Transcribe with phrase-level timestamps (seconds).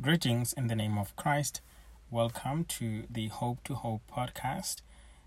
[0.00, 1.60] Greetings in the name of Christ.
[2.10, 4.82] Welcome to the Hope to Hope podcast.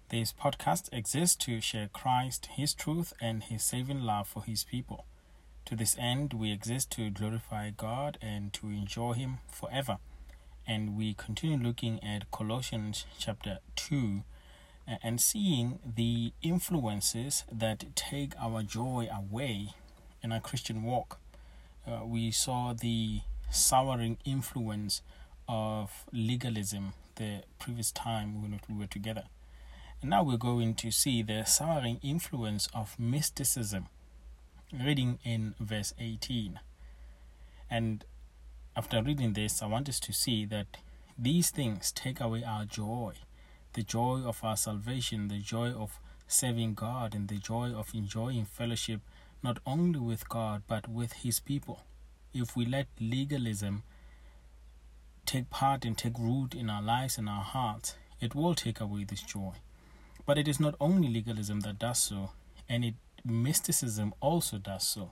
[0.10, 5.06] This podcast exists to share Christ, His truth, and His saving love for His people.
[5.68, 10.00] To this end, we exist to glorify God and to enjoy Him forever.
[10.68, 14.24] And we continue looking at Colossians chapter 2
[15.02, 19.70] and seeing the influences that take our joy away
[20.22, 21.20] in our Christian walk.
[21.88, 25.02] Uh, we saw the souring influence
[25.48, 29.24] of legalism the previous time when we were together.
[30.02, 33.88] And now we're going to see the souring influence of mysticism,
[34.72, 36.60] reading in verse 18.
[37.70, 38.06] And
[38.76, 40.78] after reading this, I want us to see that
[41.18, 43.14] these things take away our joy
[43.78, 48.46] the joy of our salvation, the joy of serving God, and the joy of enjoying
[48.46, 49.02] fellowship
[49.44, 51.84] not only with God but with His people
[52.34, 53.84] if we let legalism
[55.26, 59.04] take part and take root in our lives and our hearts, it will take away
[59.04, 59.54] this joy.
[60.26, 62.32] But it is not only legalism that does so,
[62.70, 65.12] and it mysticism also does so.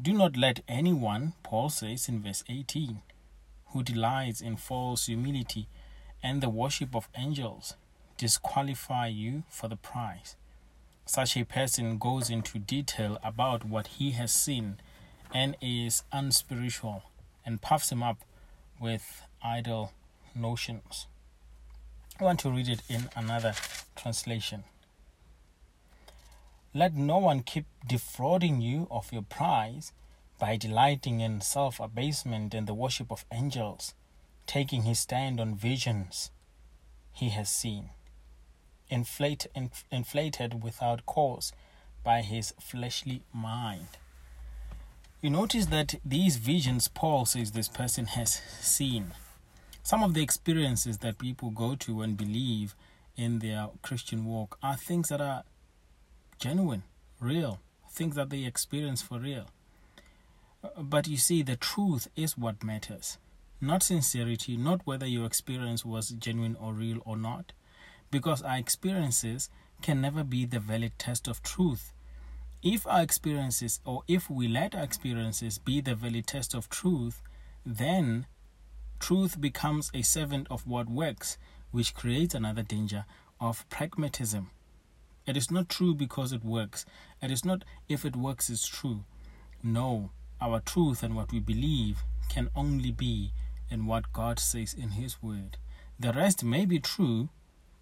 [0.00, 3.02] Do not let anyone, Paul says in verse 18,
[3.66, 5.68] who delights in false humility
[6.22, 7.74] and the worship of angels,
[8.16, 10.36] disqualify you for the prize.
[11.06, 14.78] Such a person goes into detail about what he has seen
[15.32, 17.02] and is unspiritual
[17.44, 18.18] and puffs him up
[18.80, 19.92] with idle
[20.34, 21.06] notions.
[22.20, 23.54] I want to read it in another
[23.96, 24.64] translation.
[26.74, 29.92] Let no one keep defrauding you of your prize
[30.38, 33.94] by delighting in self abasement and the worship of angels,
[34.46, 36.30] taking his stand on visions
[37.12, 37.90] he has seen,
[38.88, 39.46] inflate,
[39.90, 41.52] inflated without cause
[42.02, 43.98] by his fleshly mind.
[45.22, 49.12] You notice that these visions Paul says this person has seen.
[49.82, 52.74] Some of the experiences that people go to and believe
[53.16, 55.44] in their Christian walk are things that are
[56.38, 56.84] genuine,
[57.20, 59.48] real, things that they experience for real.
[60.64, 63.18] Uh, but you see, the truth is what matters,
[63.60, 67.52] not sincerity, not whether your experience was genuine or real or not,
[68.10, 69.50] because our experiences
[69.82, 71.92] can never be the valid test of truth
[72.62, 77.22] if our experiences, or if we let our experiences be the valid test of truth,
[77.64, 78.26] then
[78.98, 81.38] truth becomes a servant of what works,
[81.70, 83.06] which creates another danger
[83.40, 84.50] of pragmatism.
[85.26, 86.84] It is not true because it works.
[87.22, 89.04] It is not if it works is true.
[89.62, 90.10] No,
[90.40, 93.32] our truth and what we believe can only be
[93.70, 95.56] in what God says in His Word.
[95.98, 97.28] The rest may be true,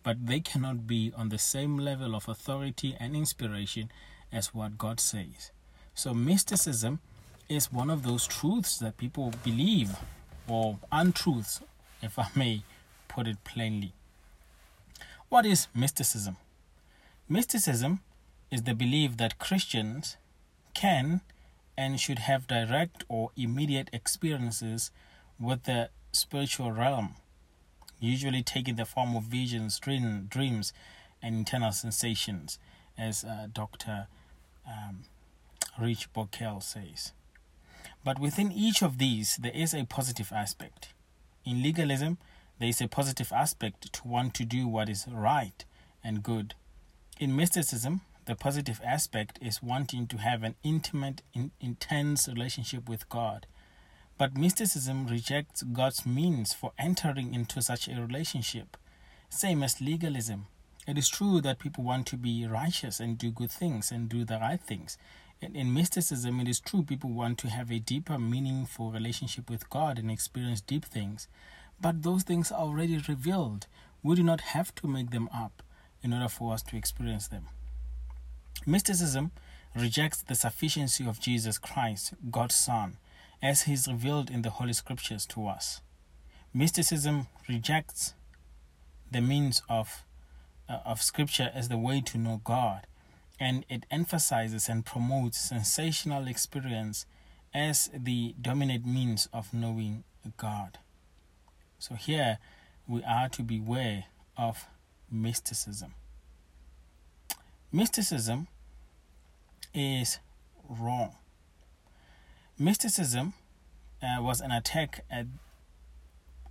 [0.02, 3.90] but they cannot be on the same level of authority and inspiration
[4.32, 5.50] as what God says.
[5.94, 7.00] So, mysticism
[7.48, 9.96] is one of those truths that people believe,
[10.46, 11.60] or untruths,
[12.02, 12.62] if I may
[13.08, 13.92] put it plainly.
[15.28, 16.36] What is mysticism?
[17.28, 18.00] Mysticism
[18.50, 20.16] is the belief that Christians
[20.74, 21.20] can
[21.76, 24.90] and should have direct or immediate experiences
[25.38, 27.14] with the spiritual realm,
[28.00, 30.72] usually taking the form of visions, dream, dreams,
[31.22, 32.58] and internal sensations,
[32.96, 34.06] as uh, Dr
[34.68, 35.04] um,
[35.80, 37.12] Rich Bockel says.
[38.04, 40.92] But within each of these, there is a positive aspect.
[41.44, 42.18] In legalism,
[42.58, 45.64] there is a positive aspect to want to do what is right
[46.02, 46.54] and good.
[47.18, 53.08] In mysticism, the positive aspect is wanting to have an intimate, in, intense relationship with
[53.08, 53.46] God.
[54.18, 58.76] But mysticism rejects God's means for entering into such a relationship,
[59.30, 60.46] same as legalism.
[60.88, 64.24] It is true that people want to be righteous and do good things and do
[64.24, 64.96] the right things.
[65.38, 69.68] In, in mysticism, it is true people want to have a deeper, meaningful relationship with
[69.68, 71.28] God and experience deep things.
[71.78, 73.66] But those things are already revealed.
[74.02, 75.62] We do not have to make them up
[76.02, 77.48] in order for us to experience them.
[78.64, 79.32] Mysticism
[79.76, 82.96] rejects the sufficiency of Jesus Christ, God's Son,
[83.42, 85.82] as He is revealed in the Holy Scriptures to us.
[86.54, 88.14] Mysticism rejects
[89.12, 90.02] the means of
[90.68, 92.86] of Scripture as the way to know God,
[93.40, 97.06] and it emphasizes and promotes sensational experience
[97.54, 100.04] as the dominant means of knowing
[100.36, 100.78] God.
[101.78, 102.38] So here
[102.86, 104.04] we are to beware
[104.36, 104.66] of
[105.10, 105.94] mysticism.
[107.72, 108.48] Mysticism
[109.74, 110.18] is
[110.68, 111.16] wrong.
[112.58, 113.34] Mysticism
[114.02, 115.26] uh, was an attack at,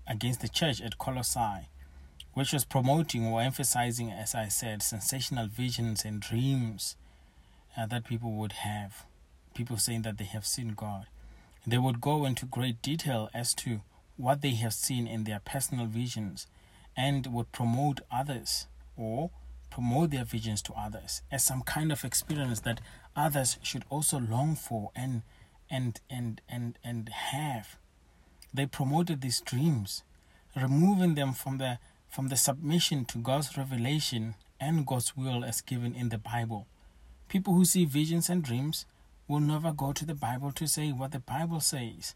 [0.07, 1.67] against the church at Colossae
[2.37, 6.95] which was promoting or emphasizing, as I said, sensational visions and dreams
[7.75, 9.05] uh, that people would have.
[9.55, 11.07] People saying that they have seen God.
[11.65, 13.81] They would go into great detail as to
[14.17, 16.45] what they have seen in their personal visions
[16.95, 19.31] and would promote others or
[19.71, 22.81] promote their visions to others as some kind of experience that
[23.15, 25.23] others should also long for and
[25.71, 27.77] and and and and have
[28.53, 30.03] they promoted these dreams
[30.55, 35.93] removing them from the from the submission to God's revelation and God's will as given
[35.93, 36.67] in the Bible
[37.29, 38.85] people who see visions and dreams
[39.27, 42.15] will never go to the Bible to say what the Bible says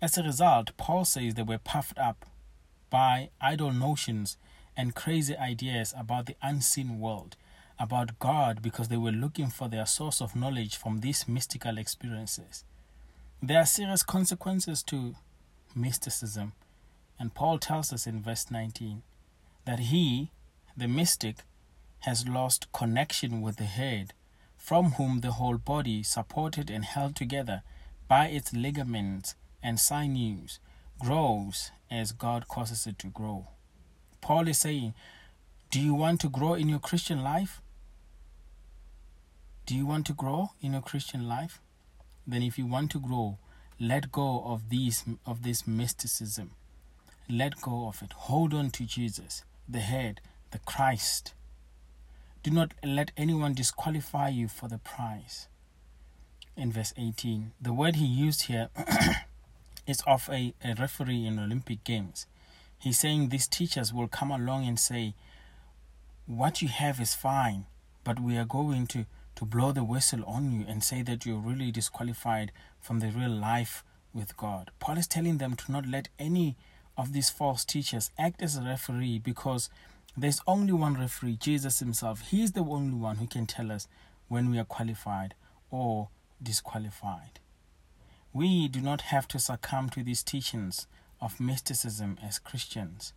[0.00, 2.26] as a result Paul says they were puffed up
[2.90, 4.36] by idle notions
[4.76, 7.36] and crazy ideas about the unseen world,
[7.78, 12.64] about God, because they were looking for their source of knowledge from these mystical experiences.
[13.42, 15.14] There are serious consequences to
[15.74, 16.52] mysticism,
[17.18, 19.02] and Paul tells us in verse 19
[19.66, 20.30] that he,
[20.76, 21.38] the mystic,
[22.00, 24.14] has lost connection with the head,
[24.56, 27.62] from whom the whole body, supported and held together
[28.08, 30.60] by its ligaments and sinews,
[30.98, 33.48] grows as God causes it to grow.
[34.20, 34.94] Paul is saying,
[35.70, 37.60] Do you want to grow in your Christian life?
[39.66, 41.60] Do you want to grow in your Christian life?
[42.26, 43.38] Then if you want to grow,
[43.80, 46.52] let go of these of this mysticism.
[47.28, 48.12] Let go of it.
[48.12, 50.20] Hold on to Jesus, the head,
[50.50, 51.34] the Christ.
[52.42, 55.48] Do not let anyone disqualify you for the prize.
[56.56, 58.68] In verse 18, the word he used here
[59.86, 62.26] is of a, a referee in Olympic Games.
[62.78, 65.14] He's saying these teachers will come along and say,
[66.26, 67.66] What you have is fine,
[68.04, 71.38] but we are going to, to blow the whistle on you and say that you're
[71.38, 73.82] really disqualified from the real life
[74.14, 74.70] with God.
[74.78, 76.56] Paul is telling them to not let any
[76.96, 79.68] of these false teachers act as a referee because
[80.16, 82.22] there's only one referee, Jesus Himself.
[82.30, 83.86] He's the only one who can tell us
[84.28, 85.34] when we are qualified
[85.70, 86.08] or
[86.42, 87.40] disqualified.
[88.32, 90.86] We do not have to succumb to these teachings
[91.20, 93.12] of mysticism as Christians.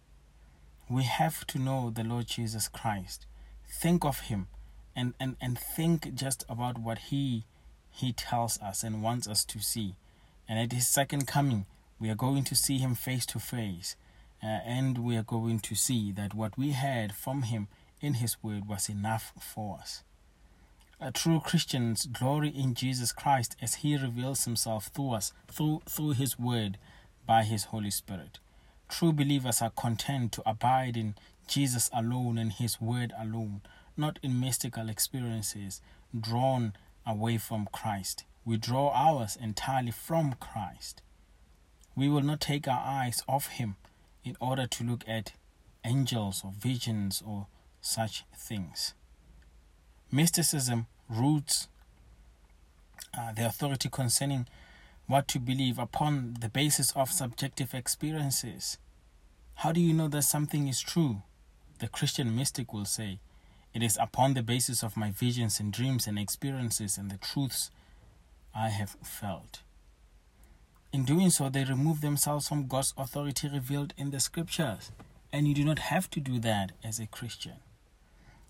[0.89, 3.25] We have to know the Lord Jesus Christ.
[3.69, 4.47] Think of him
[4.95, 7.45] and, and, and think just about what he
[7.91, 9.95] he tells us and wants us to see.
[10.47, 11.65] And at his second coming,
[11.99, 13.95] we are going to see him face to face.
[14.41, 17.67] Uh, and we are going to see that what we heard from him
[17.99, 20.03] in his word was enough for us.
[21.01, 26.11] A true Christians glory in Jesus Christ as he reveals himself through us, through, through
[26.11, 26.77] his word,
[27.29, 28.39] by His Holy Spirit.
[28.89, 31.13] True believers are content to abide in
[31.47, 33.61] Jesus alone and His Word alone,
[33.95, 35.79] not in mystical experiences
[36.19, 36.73] drawn
[37.05, 38.23] away from Christ.
[38.45, 41.03] We draw ours entirely from Christ.
[41.99, 43.75] We will not take our eyes off Him
[44.23, 45.33] in order to look at
[45.83, 47.47] angels or visions or
[47.81, 48.93] such things.
[50.09, 51.67] Mysticism roots
[53.13, 54.47] uh, the authority concerning
[55.07, 58.77] what to believe upon the basis of subjective experiences.
[59.55, 61.23] How do you know that something is true?
[61.79, 63.19] The Christian mystic will say,
[63.73, 67.71] It is upon the basis of my visions and dreams and experiences and the truths
[68.55, 69.63] I have felt.
[70.91, 74.91] In doing so, they remove themselves from God's authority revealed in the scriptures,
[75.31, 77.57] and you do not have to do that as a Christian.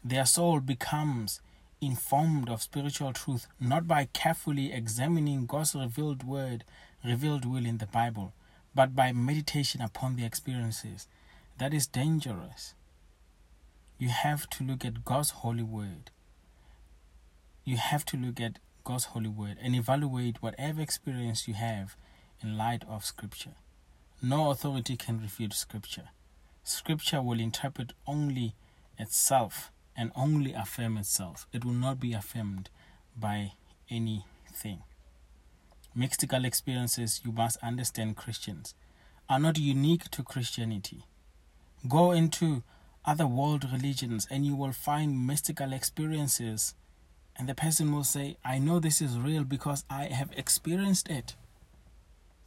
[0.03, 1.41] Their soul becomes
[1.81, 6.63] informed of spiritual truth not by carefully examining God's revealed word,
[7.03, 8.33] revealed will in the Bible,
[8.74, 11.07] but by meditation upon the experiences.
[11.57, 12.73] That is dangerous.
[13.97, 16.11] You have to look at God's holy word.
[17.66, 21.97] You have to look at God's holy word and evaluate whatever experience you have
[22.41, 23.55] in light of Scripture.
[24.21, 26.09] No authority can refute Scripture.
[26.63, 28.55] Scripture will interpret only
[28.97, 31.47] itself and only affirm itself.
[31.51, 32.69] It will not be affirmed
[33.17, 33.53] by
[33.89, 34.83] anything.
[35.95, 38.75] Mystical experiences, you must understand, Christians,
[39.27, 41.05] are not unique to Christianity.
[41.87, 42.63] Go into
[43.05, 46.75] other world religions and you will find mystical experiences,
[47.35, 51.35] and the person will say, I know this is real because I have experienced it.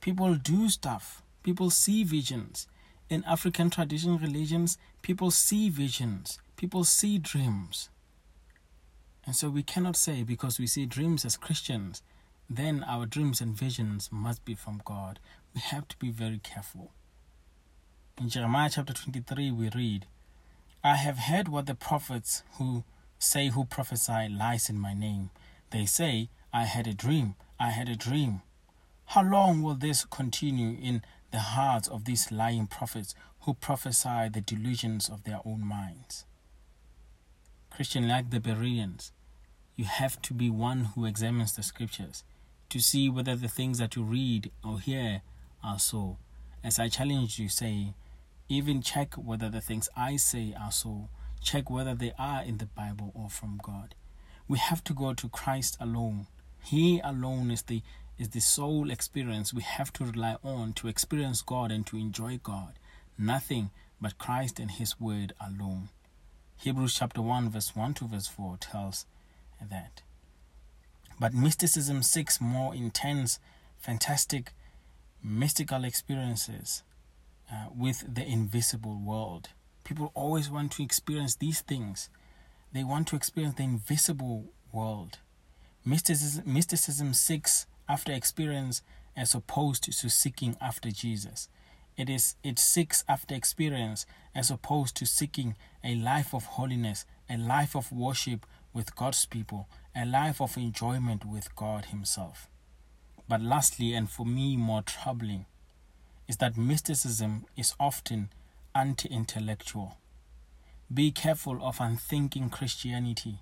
[0.03, 2.67] People do stuff, people see visions.
[3.09, 7.89] In African traditional religions, people see visions, People see dreams.
[9.27, 12.03] And so we cannot say because we see dreams as Christians,
[12.49, 15.19] then our dreams and visions must be from God.
[15.57, 16.93] We have to be very careful.
[18.17, 20.07] In Jeremiah chapter 23, we read,
[20.85, 22.85] I have heard what the prophets who
[23.19, 25.31] say who prophesy lies in my name.
[25.73, 28.43] They say, I had a dream, I had a dream.
[29.13, 31.03] How long will this continue in
[31.33, 36.25] the hearts of these lying prophets who prophesy the delusions of their own minds?
[37.69, 39.13] Christian, like the Bereans,
[39.77, 42.25] you have to be one who examines the scriptures
[42.71, 45.21] to see whether the things that you read or hear
[45.63, 46.17] are so.
[46.65, 47.93] as I challenge you, say,
[48.49, 51.11] even check whether the things I say are so.
[51.43, 53.95] Check whether they are in the Bible or from God.
[54.49, 56.29] We have to go to Christ alone.
[56.65, 57.83] He alone is the
[58.23, 62.39] is the sole experience we have to rely on to experience God and to enjoy
[62.41, 62.75] God.
[63.19, 65.89] Nothing but Christ and His Word alone.
[66.57, 69.07] Hebrews chapter 1, verse 1 to verse 4 tells
[69.61, 70.03] that.
[71.19, 73.41] But mysticism seeks more intense,
[73.81, 74.53] fantastic,
[75.21, 76.85] mystical experiences
[77.53, 79.49] uh, with the invisible world.
[79.83, 82.09] People always want to experience these things.
[82.73, 85.19] They want to experience the invisible world.
[85.85, 88.83] Mysticism, mysticism seeks after experience
[89.17, 91.49] as opposed to seeking after Jesus.
[91.97, 97.37] It is it seeks after experience as opposed to seeking a life of holiness, a
[97.37, 102.49] life of worship with God's people, a life of enjoyment with God Himself.
[103.29, 105.47] But lastly, and for me more troubling,
[106.27, 108.31] is that mysticism is often
[108.75, 109.99] anti intellectual.
[110.93, 113.39] Be careful of unthinking Christianity.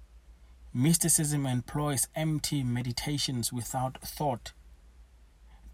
[0.73, 4.53] Mysticism employs empty meditations without thought.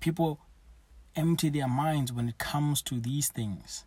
[0.00, 0.41] People
[1.15, 3.85] empty their minds when it comes to these things.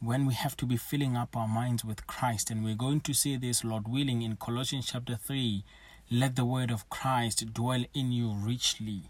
[0.00, 3.14] When we have to be filling up our minds with Christ, and we're going to
[3.14, 5.64] see this, Lord willing, in Colossians chapter 3
[6.10, 9.04] let the word of Christ dwell in you richly.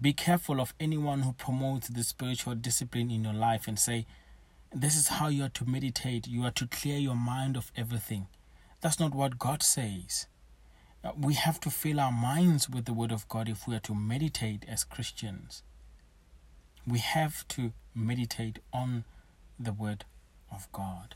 [0.00, 4.06] Be careful of anyone who promotes the spiritual discipline in your life and say,
[4.72, 6.26] This is how you are to meditate.
[6.26, 8.26] You are to clear your mind of everything.
[8.84, 10.26] That's not what God says.
[11.02, 13.80] Uh, we have to fill our minds with the Word of God if we are
[13.80, 15.62] to meditate as Christians.
[16.86, 19.04] We have to meditate on
[19.58, 20.04] the Word
[20.52, 21.14] of God.